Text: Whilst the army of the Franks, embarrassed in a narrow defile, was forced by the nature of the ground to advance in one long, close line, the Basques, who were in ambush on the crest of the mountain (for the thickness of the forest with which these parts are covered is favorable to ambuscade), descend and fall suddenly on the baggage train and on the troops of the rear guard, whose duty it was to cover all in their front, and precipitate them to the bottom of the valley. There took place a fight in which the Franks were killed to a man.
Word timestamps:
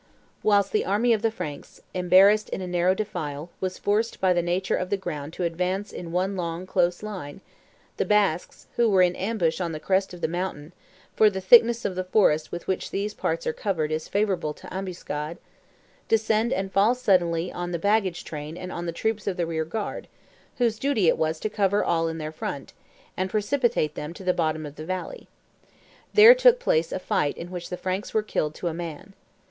Whilst 0.41 0.71
the 0.71 0.83
army 0.83 1.13
of 1.13 1.21
the 1.21 1.29
Franks, 1.29 1.79
embarrassed 1.93 2.49
in 2.49 2.59
a 2.59 2.65
narrow 2.65 2.95
defile, 2.95 3.51
was 3.59 3.77
forced 3.77 4.19
by 4.19 4.33
the 4.33 4.41
nature 4.41 4.75
of 4.75 4.89
the 4.89 4.97
ground 4.97 5.31
to 5.33 5.43
advance 5.43 5.91
in 5.91 6.11
one 6.11 6.35
long, 6.35 6.65
close 6.65 7.03
line, 7.03 7.39
the 7.97 8.03
Basques, 8.05 8.65
who 8.77 8.89
were 8.89 9.03
in 9.03 9.15
ambush 9.15 9.61
on 9.61 9.73
the 9.73 9.79
crest 9.79 10.11
of 10.11 10.21
the 10.21 10.27
mountain 10.27 10.73
(for 11.15 11.29
the 11.29 11.39
thickness 11.39 11.85
of 11.85 11.93
the 11.95 12.03
forest 12.03 12.51
with 12.51 12.65
which 12.65 12.89
these 12.89 13.13
parts 13.13 13.45
are 13.45 13.53
covered 13.53 13.91
is 13.91 14.07
favorable 14.07 14.55
to 14.55 14.73
ambuscade), 14.73 15.37
descend 16.07 16.51
and 16.51 16.71
fall 16.71 16.95
suddenly 16.95 17.51
on 17.51 17.69
the 17.71 17.77
baggage 17.77 18.23
train 18.23 18.57
and 18.57 18.71
on 18.71 18.87
the 18.87 18.91
troops 18.91 19.27
of 19.27 19.37
the 19.37 19.45
rear 19.45 19.65
guard, 19.65 20.07
whose 20.57 20.79
duty 20.79 21.09
it 21.09 21.15
was 21.19 21.39
to 21.39 21.47
cover 21.47 21.83
all 21.85 22.07
in 22.07 22.17
their 22.17 22.31
front, 22.31 22.73
and 23.15 23.29
precipitate 23.29 23.93
them 23.93 24.15
to 24.15 24.23
the 24.23 24.33
bottom 24.33 24.65
of 24.65 24.77
the 24.77 24.83
valley. 24.83 25.27
There 26.11 26.33
took 26.33 26.59
place 26.59 26.91
a 26.91 26.97
fight 26.97 27.37
in 27.37 27.51
which 27.51 27.69
the 27.69 27.77
Franks 27.77 28.15
were 28.15 28.23
killed 28.23 28.55
to 28.55 28.67
a 28.67 28.73
man. 28.73 29.13